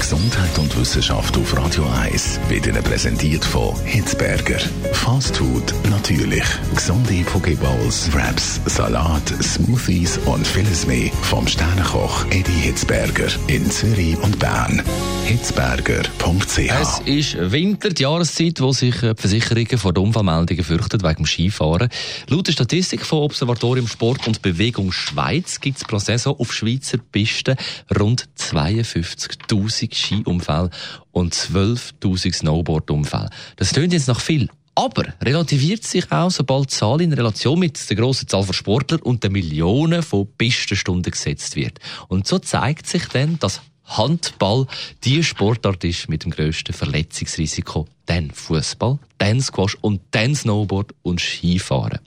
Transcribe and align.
Gesundheit 0.00 0.58
und 0.58 0.74
Wissenschaft 0.78 1.36
auf 1.36 1.54
Radio 1.54 1.84
1 1.84 2.40
wird 2.48 2.66
Ihnen 2.66 2.82
präsentiert 2.82 3.44
von 3.44 3.78
Hitzberger. 3.84 4.58
Fast 4.92 5.36
Food 5.36 5.74
natürlich. 5.90 6.42
Gesunde 6.74 7.22
Pokeballs, 7.24 8.10
Wraps, 8.14 8.60
Salat, 8.64 9.28
Smoothies 9.42 10.16
und 10.24 10.46
vieles 10.46 10.86
mehr 10.86 11.10
vom 11.20 11.46
Sternenkoch 11.46 12.24
Eddie 12.30 12.50
Hitzberger 12.50 13.28
in 13.48 13.70
Zürich 13.70 14.16
und 14.22 14.38
Bern. 14.38 14.82
Hitzberger.ch 15.26 16.58
Es 16.58 17.00
ist 17.04 17.52
Winter, 17.52 17.90
die 17.90 18.02
Jahreszeit, 18.02 18.60
wo 18.60 18.72
sich 18.72 18.98
die 18.98 19.12
Versicherungen 19.14 19.78
vor 19.78 19.92
den 19.92 20.04
Unfallmeldungen 20.04 20.64
fürchten 20.64 21.02
wegen 21.02 21.16
dem 21.16 21.26
Skifahren. 21.26 21.90
Laut 22.28 22.46
der 22.46 22.52
Statistik 22.52 23.04
von 23.04 23.20
Observatorium 23.20 23.86
Sport 23.86 24.26
und 24.26 24.40
Bewegung 24.40 24.92
Schweiz 24.92 25.60
gibt 25.60 25.76
es 25.76 25.84
pro 25.84 25.98
Saison 25.98 26.34
auf 26.38 26.52
Schweizer 26.52 26.98
Pisten 27.12 27.56
rund 27.96 28.28
52.000 28.38 29.89
Skiunfälle 29.92 30.70
und 31.12 31.34
12.000 31.34 32.34
Snowboardunfälle. 32.34 33.30
Das 33.56 33.72
klingt 33.72 33.92
jetzt 33.92 34.08
nach 34.08 34.20
viel. 34.20 34.48
Aber 34.74 35.04
relativiert 35.20 35.84
sich 35.84 36.10
auch, 36.10 36.30
sobald 36.30 36.70
die 36.70 36.74
Zahl 36.74 37.00
in 37.00 37.12
Relation 37.12 37.58
mit 37.58 37.90
der 37.90 37.96
grossen 37.96 38.28
Zahl 38.28 38.44
von 38.44 38.54
Sportlern 38.54 39.02
und 39.02 39.22
den 39.22 39.32
Millionen 39.32 40.02
von 40.02 40.28
Pistenstunden 40.38 41.10
gesetzt 41.10 41.56
wird. 41.56 41.78
Und 42.08 42.26
so 42.26 42.38
zeigt 42.38 42.86
sich 42.86 43.04
dann, 43.08 43.38
dass 43.40 43.60
Handball 43.84 44.66
die 45.04 45.22
Sportart 45.24 45.82
ist 45.84 46.08
mit 46.08 46.24
dem 46.24 46.30
grössten 46.30 46.72
Verletzungsrisiko. 46.72 47.88
Dann 48.06 48.30
Fußball, 48.30 48.98
dann 49.18 49.40
Squash 49.40 49.76
und 49.80 50.00
dann 50.12 50.34
Snowboard 50.34 50.94
und 51.02 51.20
Skifahren. 51.20 51.98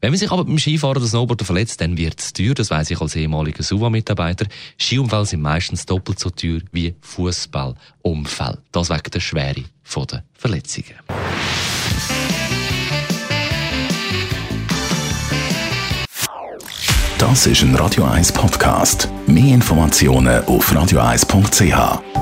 Wenn 0.00 0.10
man 0.10 0.18
sich 0.18 0.30
aber 0.30 0.44
beim 0.44 0.58
Skifahren 0.58 0.96
oder 0.96 1.06
Snowboarden 1.06 1.44
verletzt, 1.44 1.80
dann 1.80 1.96
wird 1.96 2.20
es 2.20 2.32
teuer. 2.32 2.54
Das 2.54 2.70
weiss 2.70 2.90
ich 2.90 3.00
als 3.00 3.16
ehemaliger 3.16 3.64
SUVA-Mitarbeiter. 3.64 4.46
Skiunfälle 4.78 5.26
sind 5.26 5.42
meistens 5.42 5.86
doppelt 5.86 6.20
so 6.20 6.30
teuer 6.30 6.60
wie 6.70 6.94
Fußballunfälle. 7.00 8.58
Das 8.70 8.90
wegen 8.90 9.10
der 9.12 9.20
Schwere 9.20 9.64
der 9.84 10.22
Verletzungen. 10.34 10.94
Das 17.18 17.46
ist 17.48 17.62
ein 17.62 17.74
Radio 17.74 18.04
1 18.04 18.30
Podcast. 18.30 19.08
Mehr 19.26 19.54
Informationen 19.54 20.44
auf 20.44 20.72
radio1.ch. 20.72 22.17